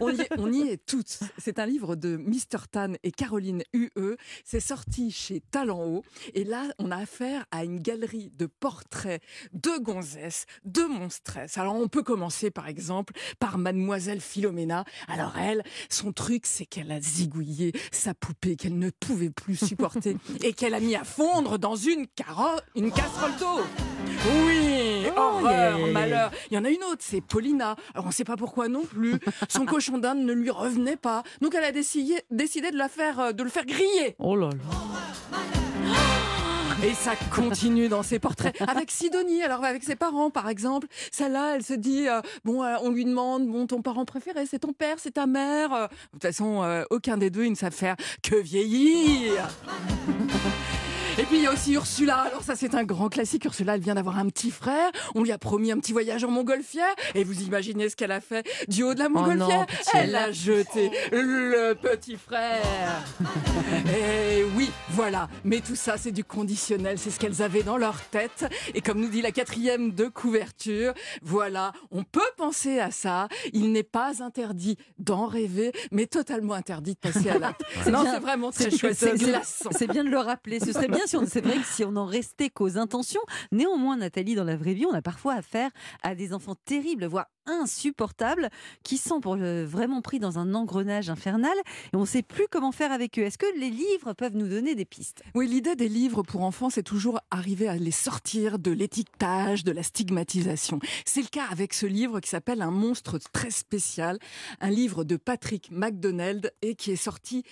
on 0.00 0.10
y, 0.10 0.20
est, 0.20 0.28
on 0.38 0.52
y 0.52 0.68
est 0.68 0.84
toutes. 0.84 1.20
C'est 1.38 1.58
un 1.58 1.66
livre 1.66 1.96
de 1.96 2.16
Mr. 2.16 2.66
Tan 2.70 2.92
et 3.02 3.10
Caroline 3.10 3.62
UE. 3.72 4.16
C'est 4.44 4.60
sorti 4.60 5.10
chez 5.10 5.40
Talent 5.40 5.84
Haut. 5.84 5.97
Et 6.34 6.44
là, 6.44 6.64
on 6.78 6.90
a 6.90 6.96
affaire 6.96 7.44
à 7.50 7.64
une 7.64 7.80
galerie 7.80 8.30
de 8.36 8.46
portraits 8.46 9.22
de 9.52 9.78
gonzesses, 9.78 10.46
de 10.64 10.82
monstresses. 10.82 11.58
Alors, 11.58 11.74
on 11.74 11.88
peut 11.88 12.02
commencer, 12.02 12.50
par 12.50 12.68
exemple, 12.68 13.14
par 13.38 13.58
Mademoiselle 13.58 14.20
Philomena. 14.20 14.84
Alors, 15.08 15.36
elle, 15.38 15.62
son 15.88 16.12
truc, 16.12 16.46
c'est 16.46 16.66
qu'elle 16.66 16.90
a 16.92 17.00
zigouillé 17.00 17.72
sa 17.92 18.14
poupée 18.14 18.56
qu'elle 18.56 18.78
ne 18.78 18.90
pouvait 18.90 19.30
plus 19.30 19.56
supporter 19.56 20.16
et 20.42 20.52
qu'elle 20.52 20.74
a 20.74 20.80
mis 20.80 20.96
à 20.96 21.04
fondre 21.04 21.58
dans 21.58 21.76
une, 21.76 22.06
caro- 22.08 22.60
une 22.74 22.90
casserole 22.92 23.36
d'eau. 23.38 23.60
Oui, 24.46 25.04
Oh, 25.16 25.20
horreur, 25.20 25.78
yeah, 25.78 25.86
malheur. 25.92 26.30
Il 26.50 26.54
y 26.54 26.58
en 26.58 26.64
a 26.64 26.70
une 26.70 26.82
autre, 26.84 27.00
c'est 27.00 27.20
Paulina. 27.20 27.76
Alors 27.94 28.04
on 28.06 28.08
ne 28.08 28.12
sait 28.12 28.24
pas 28.24 28.36
pourquoi 28.36 28.68
non 28.68 28.84
plus. 28.84 29.14
Son 29.48 29.64
cochon 29.66 29.98
d'Inde 29.98 30.18
ne 30.18 30.32
lui 30.32 30.50
revenait 30.50 30.96
pas. 30.96 31.22
Donc 31.40 31.54
elle 31.54 31.64
a 31.64 31.72
décidé, 31.72 32.20
décidé 32.30 32.70
de, 32.70 32.76
la 32.76 32.88
faire, 32.88 33.18
euh, 33.20 33.32
de 33.32 33.42
le 33.42 33.48
faire 33.50 33.64
griller. 33.66 34.16
Oh 34.18 34.36
là 34.36 34.50
là. 34.50 35.57
Et 36.84 36.94
ça 36.94 37.12
continue 37.34 37.88
dans 37.88 38.04
ses 38.04 38.20
portraits. 38.20 38.54
Avec 38.68 38.92
Sidonie, 38.92 39.42
alors 39.42 39.64
avec 39.64 39.82
ses 39.82 39.96
parents 39.96 40.30
par 40.30 40.48
exemple. 40.48 40.86
Celle-là, 41.10 41.56
elle 41.56 41.64
se 41.64 41.74
dit, 41.74 42.08
euh, 42.08 42.20
bon, 42.44 42.62
euh, 42.62 42.76
on 42.82 42.90
lui 42.90 43.04
demande, 43.04 43.48
bon, 43.48 43.66
ton 43.66 43.82
parent 43.82 44.04
préféré, 44.04 44.46
c'est 44.46 44.60
ton 44.60 44.72
père, 44.72 44.96
c'est 44.98 45.14
ta 45.14 45.26
mère. 45.26 45.72
Euh, 45.72 45.86
De 45.86 45.92
toute 46.12 46.22
façon, 46.22 46.84
aucun 46.90 47.16
des 47.16 47.30
deux, 47.30 47.44
ils 47.44 47.50
ne 47.50 47.56
savent 47.56 47.74
faire 47.74 47.96
que 48.22 48.36
vieillir. 48.36 49.48
Et 51.18 51.24
puis 51.24 51.38
il 51.38 51.42
y 51.42 51.46
a 51.46 51.52
aussi 51.52 51.72
Ursula. 51.72 52.16
Alors 52.18 52.42
ça 52.42 52.54
c'est 52.54 52.74
un 52.74 52.84
grand 52.84 53.08
classique. 53.08 53.44
Ursula, 53.44 53.74
elle 53.74 53.80
vient 53.80 53.94
d'avoir 53.96 54.18
un 54.18 54.26
petit 54.28 54.50
frère. 54.52 54.90
On 55.16 55.22
lui 55.22 55.32
a 55.32 55.38
promis 55.38 55.72
un 55.72 55.78
petit 55.78 55.92
voyage 55.92 56.22
en 56.22 56.30
montgolfière. 56.30 56.94
Et 57.16 57.24
vous 57.24 57.42
imaginez 57.42 57.88
ce 57.88 57.96
qu'elle 57.96 58.12
a 58.12 58.20
fait 58.20 58.46
du 58.68 58.84
haut 58.84 58.94
de 58.94 59.00
la 59.00 59.08
montgolfière 59.08 59.60
non, 59.60 59.66
pitié. 59.66 59.90
Elle 59.94 60.14
a 60.16 60.30
jeté 60.30 60.90
le 61.10 61.74
petit 61.74 62.16
frère. 62.16 62.62
Et 63.88 64.44
oui, 64.56 64.70
voilà. 64.90 65.28
Mais 65.44 65.60
tout 65.60 65.74
ça 65.74 65.96
c'est 65.96 66.12
du 66.12 66.22
conditionnel. 66.24 66.98
C'est 66.98 67.10
ce 67.10 67.18
qu'elles 67.18 67.42
avaient 67.42 67.64
dans 67.64 67.76
leur 67.78 68.00
tête. 68.10 68.46
Et 68.74 68.80
comme 68.80 69.00
nous 69.00 69.08
dit 69.08 69.20
la 69.22 69.32
quatrième 69.32 69.92
de 69.92 70.06
couverture, 70.06 70.94
voilà, 71.22 71.72
on 71.90 72.04
peut 72.04 72.20
penser 72.36 72.78
à 72.78 72.90
ça. 72.92 73.26
Il 73.52 73.72
n'est 73.72 73.82
pas 73.82 74.22
interdit 74.22 74.76
d'en 74.98 75.26
rêver, 75.26 75.72
mais 75.90 76.06
totalement 76.06 76.54
interdit 76.54 76.94
de 76.94 76.98
passer 77.10 77.28
à 77.30 77.38
l'acte. 77.38 77.62
Non, 77.88 78.04
c'est 78.04 78.20
vraiment 78.20 78.50
très 78.52 78.70
C'est- 78.70 78.76
chouette. 78.78 78.96
c'est- 78.96 79.16
C'est 79.16 79.24
glaçant. 79.24 79.70
C'est 79.76 79.86
bien 79.86 80.04
de 80.04 80.10
le 80.10 80.18
rappeler. 80.18 80.60
Ce 80.60 80.72
serait 80.72 80.88
bien 80.88 81.06
C'est 81.26 81.40
vrai 81.40 81.56
que 81.56 81.66
si 81.66 81.84
on 81.84 81.96
en 81.96 82.06
restait 82.06 82.50
qu'aux 82.50 82.78
intentions. 82.78 83.20
Néanmoins, 83.52 83.96
Nathalie, 83.96 84.34
dans 84.34 84.44
la 84.44 84.56
vraie 84.56 84.74
vie, 84.74 84.86
on 84.86 84.94
a 84.94 85.02
parfois 85.02 85.34
affaire 85.34 85.70
à 86.02 86.14
des 86.14 86.32
enfants 86.32 86.56
terribles, 86.64 87.06
voire 87.06 87.26
insupportables, 87.48 88.50
qui 88.82 88.98
sont 88.98 89.20
pour 89.20 89.36
le- 89.36 89.64
vraiment 89.64 90.00
pris 90.02 90.18
dans 90.18 90.38
un 90.38 90.54
engrenage 90.54 91.10
infernal 91.10 91.56
et 91.92 91.96
on 91.96 92.00
ne 92.00 92.06
sait 92.06 92.22
plus 92.22 92.46
comment 92.50 92.72
faire 92.72 92.92
avec 92.92 93.18
eux. 93.18 93.22
Est-ce 93.22 93.38
que 93.38 93.58
les 93.58 93.70
livres 93.70 94.12
peuvent 94.12 94.36
nous 94.36 94.48
donner 94.48 94.74
des 94.74 94.84
pistes? 94.84 95.22
Oui, 95.34 95.46
l'idée 95.48 95.76
des 95.76 95.88
livres 95.88 96.22
pour 96.22 96.42
enfants, 96.42 96.70
c'est 96.70 96.82
toujours 96.82 97.20
arriver 97.30 97.68
à 97.68 97.76
les 97.76 97.90
sortir 97.90 98.58
de 98.58 98.70
l'étiquetage, 98.70 99.64
de 99.64 99.72
la 99.72 99.82
stigmatisation. 99.82 100.78
C'est 101.04 101.22
le 101.22 101.28
cas 101.28 101.46
avec 101.50 101.74
ce 101.74 101.86
livre 101.86 102.20
qui 102.20 102.28
s'appelle 102.28 102.62
Un 102.62 102.70
monstre 102.70 103.18
très 103.32 103.50
spécial, 103.50 104.18
un 104.60 104.70
livre 104.70 105.04
de 105.04 105.16
Patrick 105.16 105.70
McDonald 105.70 106.52
et 106.62 106.74
qui 106.74 106.90
est 106.90 106.96
sorti 106.96 107.44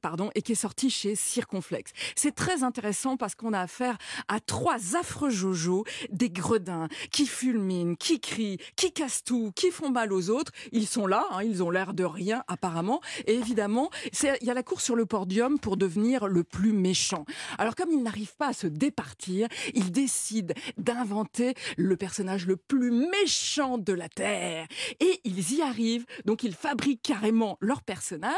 pardon 0.00 0.30
et 0.34 0.42
qui 0.42 0.52
est 0.52 0.56
sorti 0.56 0.90
chez 0.90 1.14
Circonflex. 1.14 1.92
C'est 2.16 2.34
très 2.34 2.62
intéressant 2.62 3.16
parce 3.16 3.34
qu'on 3.34 3.52
a 3.52 3.60
affaire 3.60 3.96
à 4.28 4.40
trois 4.40 4.96
affreux 4.96 5.30
jojos, 5.30 5.84
des 6.10 6.30
gredins 6.30 6.88
qui 7.10 7.26
fulminent, 7.26 7.94
qui 7.94 8.20
crient, 8.20 8.58
qui 8.76 8.92
cassent 8.92 9.11
tout, 9.24 9.52
qui 9.54 9.70
font 9.70 9.90
mal 9.90 10.12
aux 10.12 10.30
autres. 10.30 10.52
Ils 10.72 10.86
sont 10.86 11.06
là, 11.06 11.26
hein, 11.30 11.42
ils 11.42 11.62
ont 11.62 11.70
l'air 11.70 11.94
de 11.94 12.04
rien 12.04 12.42
apparemment 12.48 13.00
et 13.26 13.34
évidemment, 13.34 13.90
il 14.22 14.46
y 14.46 14.50
a 14.50 14.54
la 14.54 14.62
course 14.62 14.84
sur 14.84 14.96
le 14.96 15.06
podium 15.06 15.58
pour 15.58 15.76
devenir 15.76 16.26
le 16.26 16.44
plus 16.44 16.72
méchant. 16.72 17.24
Alors 17.58 17.74
comme 17.74 17.90
ils 17.90 18.02
n'arrivent 18.02 18.36
pas 18.36 18.48
à 18.48 18.52
se 18.52 18.66
départir, 18.66 19.48
ils 19.74 19.92
décident 19.92 20.54
d'inventer 20.78 21.54
le 21.76 21.96
personnage 21.96 22.46
le 22.46 22.56
plus 22.56 22.90
méchant 22.90 23.78
de 23.78 23.92
la 23.92 24.08
Terre. 24.08 24.66
Et 25.00 25.20
ils 25.24 25.54
y 25.54 25.62
arrivent, 25.62 26.06
donc 26.24 26.42
ils 26.42 26.54
fabriquent 26.54 27.02
carrément 27.02 27.58
leur 27.60 27.82
personnage. 27.82 28.32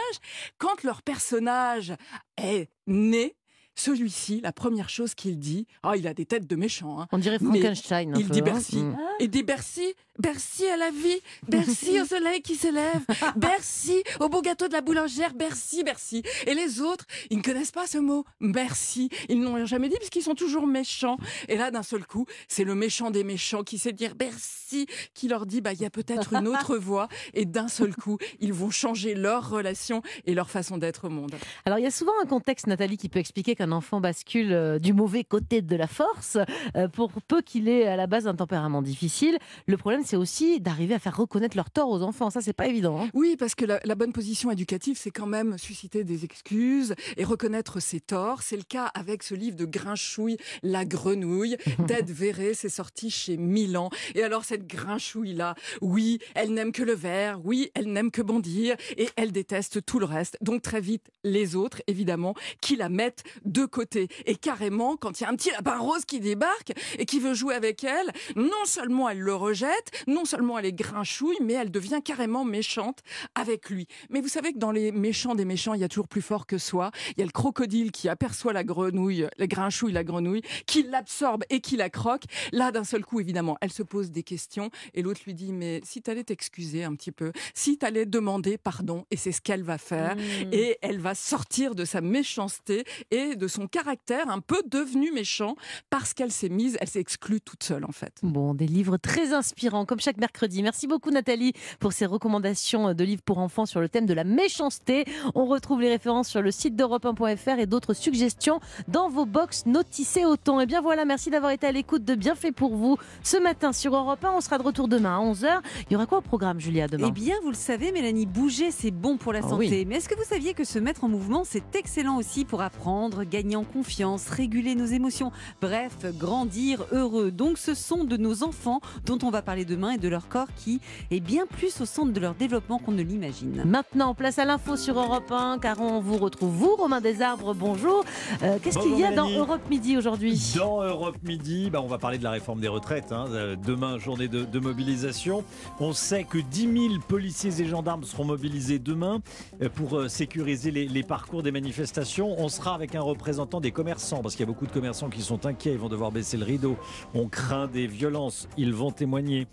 Quand 0.58 0.82
leur 0.82 1.02
personnage 1.02 1.94
est 2.36 2.68
né, 2.86 3.36
celui-ci, 3.76 4.40
la 4.40 4.52
première 4.52 4.88
chose 4.88 5.14
qu'il 5.14 5.38
dit, 5.38 5.66
ah, 5.82 5.96
il 5.96 6.06
a 6.06 6.14
des 6.14 6.26
têtes 6.26 6.46
de 6.46 6.56
méchant, 6.56 7.00
hein. 7.00 7.08
On 7.12 7.18
dirait 7.18 7.38
Frankenstein. 7.38 8.14
un 8.14 8.18
il 8.18 8.26
peu, 8.26 8.32
dit 8.32 8.40
hein. 8.40 8.44
Bercy. 8.44 8.78
Mm. 8.78 8.96
Il 9.20 9.30
dit 9.30 9.42
Bercy, 9.42 9.94
Bercy 10.18 10.66
à 10.66 10.76
la 10.76 10.90
vie, 10.90 11.20
Bercy 11.48 12.00
au 12.00 12.04
soleil 12.04 12.40
qui 12.40 12.54
s'élève, 12.54 13.02
Bercy 13.36 14.02
au 14.20 14.28
beau 14.28 14.42
gâteau 14.42 14.68
de 14.68 14.72
la 14.72 14.80
boulangère, 14.80 15.34
Bercy, 15.34 15.82
Bercy. 15.82 16.22
Et 16.46 16.54
les 16.54 16.80
autres, 16.80 17.04
ils 17.30 17.38
ne 17.38 17.42
connaissent 17.42 17.72
pas 17.72 17.86
ce 17.86 17.98
mot, 17.98 18.24
merci. 18.40 19.08
Ils 19.28 19.40
n'ont 19.40 19.66
jamais 19.66 19.88
dit 19.88 19.96
puisqu'ils 19.96 20.22
sont 20.22 20.34
toujours 20.34 20.66
méchants. 20.66 21.16
Et 21.48 21.56
là, 21.56 21.70
d'un 21.70 21.82
seul 21.82 22.06
coup, 22.06 22.26
c'est 22.48 22.64
le 22.64 22.74
méchant 22.74 23.10
des 23.10 23.24
méchants 23.24 23.64
qui 23.64 23.78
sait 23.78 23.92
dire 23.92 24.14
Bercy, 24.14 24.86
qui 25.14 25.26
leur 25.26 25.46
dit, 25.46 25.60
bah, 25.60 25.72
il 25.72 25.80
y 25.80 25.84
a 25.84 25.90
peut-être 25.90 26.32
une 26.32 26.48
autre 26.54 26.76
voie. 26.76 27.08
Et 27.32 27.44
d'un 27.44 27.68
seul 27.68 27.94
coup, 27.94 28.18
ils 28.40 28.52
vont 28.52 28.70
changer 28.70 29.14
leur 29.14 29.50
relation 29.50 30.02
et 30.26 30.34
leur 30.34 30.48
façon 30.48 30.78
d'être 30.78 31.06
au 31.06 31.10
monde. 31.10 31.34
Alors, 31.64 31.78
il 31.78 31.82
y 31.82 31.88
a 31.88 31.90
souvent 31.90 32.12
un 32.22 32.26
contexte, 32.26 32.68
Nathalie, 32.68 32.96
qui 32.96 33.08
peut 33.08 33.18
expliquer 33.18 33.56
qu'un 33.56 33.72
enfant 33.72 34.00
bascule 34.00 34.52
euh, 34.52 34.78
du 34.78 34.92
mauvais 34.92 35.24
côté 35.24 35.60
de 35.60 35.76
la 35.76 35.88
force, 35.88 36.38
euh, 36.76 36.88
pour 36.88 37.10
peu 37.26 37.42
qu'il 37.42 37.68
ait 37.68 37.86
à 37.88 37.96
la 37.96 38.06
base 38.06 38.28
un 38.28 38.34
tempérament 38.34 38.82
difficile. 38.82 39.38
Le 39.66 39.76
problème, 39.76 40.03
c'est 40.04 40.16
aussi 40.16 40.60
d'arriver 40.60 40.94
à 40.94 40.98
faire 40.98 41.16
reconnaître 41.16 41.56
leurs 41.56 41.70
torts 41.70 41.90
aux 41.90 42.02
enfants. 42.02 42.30
Ça, 42.30 42.40
c'est 42.40 42.52
pas 42.52 42.66
évident. 42.66 43.02
hein. 43.02 43.08
Oui, 43.14 43.36
parce 43.38 43.54
que 43.54 43.64
la, 43.64 43.80
la 43.84 43.94
bonne 43.94 44.12
position 44.12 44.50
éducative, 44.50 44.96
c'est 45.00 45.10
quand 45.10 45.26
même 45.26 45.58
susciter 45.58 46.04
des 46.04 46.24
excuses 46.24 46.94
et 47.16 47.24
reconnaître 47.24 47.80
ses 47.80 48.00
torts. 48.00 48.42
C'est 48.42 48.56
le 48.56 48.62
cas 48.62 48.86
avec 48.94 49.22
ce 49.22 49.34
livre 49.34 49.56
de 49.56 49.64
Grinchouille, 49.64 50.36
La 50.62 50.84
Grenouille, 50.84 51.56
d'Ed 51.86 52.10
Verret. 52.10 52.54
C'est 52.54 52.68
sorti 52.68 53.10
chez 53.10 53.36
Milan. 53.36 53.90
Et 54.14 54.22
alors, 54.22 54.44
cette 54.44 54.66
Grinchouille-là, 54.66 55.54
oui, 55.80 56.18
elle 56.34 56.52
n'aime 56.52 56.72
que 56.72 56.82
le 56.82 56.94
vert, 56.94 57.40
oui, 57.44 57.70
elle 57.74 57.92
n'aime 57.92 58.10
que 58.10 58.22
bondir 58.22 58.76
et 58.96 59.08
elle 59.16 59.32
déteste 59.32 59.84
tout 59.84 59.98
le 59.98 60.06
reste. 60.06 60.36
Donc, 60.40 60.62
très 60.62 60.80
vite, 60.80 61.06
les 61.24 61.56
autres, 61.56 61.82
évidemment, 61.86 62.34
qui 62.60 62.76
la 62.76 62.88
mettent 62.88 63.24
de 63.44 63.64
côté. 63.64 64.08
Et 64.26 64.36
carrément, 64.36 64.96
quand 64.96 65.20
il 65.20 65.24
y 65.24 65.26
a 65.26 65.30
un 65.30 65.36
petit 65.36 65.50
lapin 65.50 65.78
rose 65.78 66.04
qui 66.04 66.20
débarque 66.20 66.72
et 66.98 67.06
qui 67.06 67.20
veut 67.20 67.34
jouer 67.34 67.54
avec 67.54 67.84
elle, 67.84 68.10
non 68.36 68.64
seulement 68.64 69.08
elle 69.08 69.20
le 69.20 69.34
rejette, 69.34 69.90
non 70.06 70.24
seulement 70.24 70.58
elle 70.58 70.66
est 70.66 70.72
grinchouille, 70.72 71.36
mais 71.42 71.54
elle 71.54 71.70
devient 71.70 72.00
carrément 72.04 72.44
méchante 72.44 73.00
avec 73.34 73.70
lui. 73.70 73.86
Mais 74.10 74.20
vous 74.20 74.28
savez 74.28 74.52
que 74.52 74.58
dans 74.58 74.72
les 74.72 74.92
méchants 74.92 75.34
des 75.34 75.44
méchants, 75.44 75.74
il 75.74 75.80
y 75.80 75.84
a 75.84 75.88
toujours 75.88 76.08
plus 76.08 76.22
fort 76.22 76.46
que 76.46 76.58
soi. 76.58 76.90
Il 77.16 77.20
y 77.20 77.22
a 77.22 77.26
le 77.26 77.32
crocodile 77.32 77.92
qui 77.92 78.08
aperçoit 78.08 78.52
la 78.52 78.64
grenouille, 78.64 79.26
la 79.38 79.46
grinchouille, 79.46 79.92
la 79.92 80.04
grenouille, 80.04 80.42
qui 80.66 80.82
l'absorbe 80.82 81.44
et 81.50 81.60
qui 81.60 81.76
la 81.76 81.90
croque. 81.90 82.24
Là, 82.52 82.72
d'un 82.72 82.84
seul 82.84 83.04
coup, 83.04 83.20
évidemment, 83.20 83.56
elle 83.60 83.72
se 83.72 83.82
pose 83.82 84.10
des 84.10 84.22
questions 84.22 84.70
et 84.94 85.02
l'autre 85.02 85.20
lui 85.26 85.34
dit, 85.34 85.52
mais 85.52 85.80
si 85.84 86.02
tu 86.02 86.10
allais 86.10 86.24
t'excuser 86.24 86.84
un 86.84 86.94
petit 86.94 87.12
peu, 87.12 87.32
si 87.54 87.78
tu 87.78 87.86
allais 87.86 88.06
demander 88.06 88.58
pardon, 88.58 89.04
et 89.10 89.16
c'est 89.16 89.32
ce 89.32 89.40
qu'elle 89.40 89.62
va 89.62 89.78
faire, 89.78 90.14
Mmh. 90.14 90.52
et 90.52 90.78
elle 90.82 90.98
va 90.98 91.14
sortir 91.14 91.74
de 91.74 91.84
sa 91.84 92.00
méchanceté 92.00 92.84
et 93.10 93.36
de 93.36 93.48
son 93.48 93.66
caractère 93.66 94.28
un 94.28 94.40
peu 94.40 94.62
devenu 94.66 95.12
méchant 95.12 95.56
parce 95.90 96.14
qu'elle 96.14 96.32
s'est 96.32 96.48
mise, 96.48 96.76
elle 96.80 96.88
s'est 96.88 97.00
exclue 97.00 97.40
toute 97.40 97.62
seule 97.62 97.84
en 97.84 97.92
fait. 97.92 98.18
Bon, 98.22 98.54
des 98.54 98.66
livres 98.66 98.96
très 98.96 99.32
inspirants, 99.32 99.83
comme 99.84 100.00
chaque 100.00 100.16
mercredi. 100.18 100.62
Merci 100.62 100.86
beaucoup 100.86 101.10
Nathalie 101.10 101.52
pour 101.80 101.92
ces 101.92 102.06
recommandations 102.06 102.94
de 102.94 103.04
livres 103.04 103.22
pour 103.22 103.38
enfants 103.38 103.66
sur 103.66 103.80
le 103.80 103.88
thème 103.88 104.06
de 104.06 104.14
la 104.14 104.24
méchanceté. 104.24 105.04
On 105.34 105.46
retrouve 105.46 105.80
les 105.80 105.88
références 105.88 106.28
sur 106.28 106.42
le 106.42 106.50
site 106.50 106.76
d'Europe 106.76 107.04
1.fr 107.04 107.58
et 107.58 107.66
d'autres 107.66 107.94
suggestions 107.94 108.60
dans 108.88 109.08
vos 109.08 109.26
box 109.26 109.66
Notissez 109.66 110.24
autant. 110.24 110.60
Et 110.60 110.66
bien 110.66 110.80
voilà, 110.80 111.04
merci 111.04 111.30
d'avoir 111.30 111.52
été 111.52 111.66
à 111.66 111.72
l'écoute 111.72 112.04
de 112.04 112.14
Bienfait 112.14 112.52
pour 112.52 112.76
vous 112.76 112.96
ce 113.22 113.36
matin 113.36 113.72
sur 113.72 113.94
Europe 113.94 114.24
1. 114.24 114.30
On 114.32 114.40
sera 114.40 114.58
de 114.58 114.62
retour 114.62 114.88
demain 114.88 115.16
à 115.18 115.20
11h. 115.20 115.60
Il 115.88 115.92
y 115.92 115.96
aura 115.96 116.06
quoi 116.06 116.18
au 116.18 116.22
programme, 116.22 116.60
Julia, 116.60 116.86
demain? 116.88 117.06
Eh 117.08 117.12
bien, 117.12 117.34
vous 117.42 117.50
le 117.50 117.56
savez, 117.56 117.92
Mélanie, 117.92 118.26
bouger, 118.26 118.70
c'est 118.70 118.90
bon 118.90 119.16
pour 119.16 119.32
la 119.32 119.40
Ah 119.40 119.48
santé. 119.48 119.68
oui. 119.70 119.84
Mais 119.86 119.96
est-ce 119.96 120.08
que 120.08 120.16
vous 120.16 120.24
saviez 120.24 120.54
que 120.54 120.64
se 120.64 120.78
mettre 120.78 121.04
en 121.04 121.08
mouvement, 121.08 121.42
c'est 121.44 121.74
excellent 121.76 122.16
aussi 122.16 122.44
pour 122.44 122.62
apprendre, 122.62 123.24
gagner 123.24 123.56
en 123.56 123.64
confiance, 123.64 124.28
réguler 124.28 124.74
nos 124.74 124.86
émotions, 124.86 125.32
bref, 125.60 125.92
grandir 126.18 126.84
heureux. 126.92 127.30
Donc, 127.30 127.58
ce 127.58 127.74
sont 127.74 128.04
de 128.04 128.16
nos 128.16 128.42
enfants 128.44 128.80
dont 129.06 129.18
on 129.22 129.30
va 129.30 129.42
parler 129.42 129.64
demain 129.74 129.90
et 129.92 129.98
de 129.98 130.08
leur 130.08 130.28
corps 130.28 130.46
qui 130.56 130.80
est 131.10 131.20
bien 131.20 131.46
plus 131.46 131.80
au 131.80 131.84
centre 131.84 132.12
de 132.12 132.20
leur 132.20 132.34
développement 132.34 132.78
qu'on 132.78 132.92
ne 132.92 133.02
l'imagine. 133.02 133.62
Maintenant, 133.64 134.14
place 134.14 134.38
à 134.38 134.44
l'info 134.44 134.76
sur 134.76 134.98
Europe 134.98 135.30
1, 135.32 135.58
car 135.58 135.80
on 135.80 136.00
vous 136.00 136.16
retrouve, 136.16 136.50
vous, 136.52 136.76
Romain 136.76 137.00
Desarbres, 137.00 137.54
bonjour. 137.54 138.04
Euh, 138.42 138.58
Qu'est-ce 138.62 138.78
qu'il 138.78 138.90
Bonjour, 138.92 139.00
y 139.00 139.04
a 139.04 139.12
dans 139.14 139.24
Mélanie. 139.24 139.38
Europe 139.38 139.62
Midi 139.70 139.96
aujourd'hui? 139.96 140.40
Dans 140.56 140.82
Europe 140.82 141.16
Midi, 141.24 141.70
bah, 141.70 141.80
on 141.82 141.88
va 141.88 141.98
parler 141.98 142.18
de 142.18 142.24
la 142.24 142.30
réforme 142.30 142.60
des 142.60 142.68
retraites. 142.68 143.10
hein. 143.10 143.24
Euh, 143.30 143.56
Demain, 143.56 143.98
journée 143.98 144.28
de, 144.28 144.44
de 144.44 144.58
mobilisation. 144.60 145.42
On 145.80 145.92
sait 145.92 146.24
que 146.24 146.38
10 146.38 146.72
000 146.90 146.94
policiers 147.08 147.60
et 147.60 147.64
gendarmes 147.66 148.04
seront 148.04 148.24
mobilisés 148.24 148.78
demain 148.78 149.20
euh, 149.62 149.68
pour 149.68 149.96
euh, 149.98 150.08
sécuriser 150.08 150.70
les, 150.70 150.86
les 150.86 151.02
parcours 151.02 151.42
des 151.42 151.50
manifestations. 151.50 152.34
On 152.38 152.48
sera 152.48 152.74
avec 152.74 152.94
un 152.94 153.00
représentant 153.00 153.60
des 153.60 153.72
commerçants, 153.72 154.22
parce 154.22 154.34
qu'il 154.36 154.44
y 154.44 154.48
a 154.48 154.52
beaucoup 154.52 154.66
de 154.66 154.72
commerçants 154.72 155.08
qui 155.10 155.22
sont 155.22 155.46
inquiets, 155.46 155.72
ils 155.72 155.78
vont 155.78 155.88
devoir 155.88 156.12
baisser 156.12 156.36
le 156.36 156.44
rideau. 156.44 156.76
On 157.14 157.26
craint 157.28 157.66
des 157.66 157.86
violences, 157.86 158.48
ils 158.56 158.72
vont 158.74 158.90
témoigner. 158.90 159.46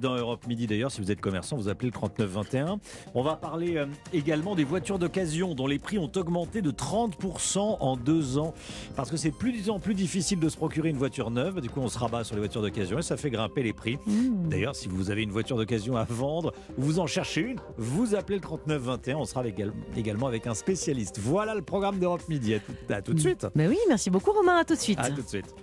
Dans 0.00 0.14
Europe 0.16 0.46
Midi, 0.46 0.66
d'ailleurs, 0.66 0.90
si 0.90 1.00
vous 1.00 1.10
êtes 1.10 1.20
commerçant, 1.20 1.56
vous 1.56 1.68
appelez 1.68 1.88
le 1.88 1.92
3921. 1.92 2.78
On 3.14 3.22
va 3.22 3.36
parler 3.36 3.76
euh, 3.76 3.86
également 4.12 4.54
des 4.54 4.64
voitures 4.64 4.98
d'occasion, 4.98 5.54
dont 5.54 5.66
les 5.66 5.78
prix 5.78 5.98
ont 5.98 6.10
augmenté 6.16 6.60
de 6.62 6.70
30% 6.70 7.58
en 7.80 7.96
deux 7.96 8.38
ans 8.38 8.54
parce 8.96 9.10
que 9.10 9.16
c'est 9.16 9.30
plus 9.30 9.70
en 9.70 9.78
plus 9.78 9.94
difficile 9.94 10.40
de 10.40 10.48
se 10.48 10.56
procurer 10.56 10.90
une 10.90 10.96
voiture 10.98 11.30
neuve. 11.30 11.60
Du 11.60 11.70
coup, 11.70 11.80
on 11.80 11.88
se 11.88 11.98
rabat 11.98 12.24
sur 12.24 12.34
les 12.34 12.40
voitures 12.40 12.62
d'occasion 12.62 12.98
et 12.98 13.02
ça 13.02 13.16
fait 13.16 13.30
grimper 13.30 13.62
les 13.62 13.72
prix. 13.72 13.98
Mmh. 14.06 14.48
D'ailleurs, 14.48 14.76
si 14.76 14.88
vous 14.88 15.10
avez 15.10 15.22
une 15.22 15.30
voiture 15.30 15.56
d'occasion 15.56 15.96
à 15.96 16.04
vendre 16.04 16.52
ou 16.76 16.82
vous 16.82 16.98
en 16.98 17.06
cherchez 17.06 17.40
une, 17.42 17.58
vous 17.76 18.14
appelez 18.14 18.36
le 18.36 18.42
3921. 18.42 19.16
On 19.16 19.24
sera 19.24 19.40
avec- 19.40 19.60
également 19.96 20.26
avec 20.26 20.46
un 20.46 20.54
spécialiste. 20.54 21.18
Voilà 21.18 21.54
le 21.54 21.62
programme 21.62 21.98
d'Europe 21.98 22.22
Midi. 22.28 22.54
À 22.54 22.58
tout, 22.60 22.72
à 22.90 23.02
tout 23.02 23.14
de 23.14 23.20
suite. 23.20 23.46
Mais 23.54 23.68
oui, 23.68 23.78
merci 23.88 24.10
beaucoup 24.10 24.32
Romain, 24.32 24.56
à 24.58 24.64
tout 24.64 24.74
de 24.74 24.80
suite. 24.80 24.98
À 25.00 25.10
tout 25.10 25.22
de 25.22 25.28
suite. 25.28 25.54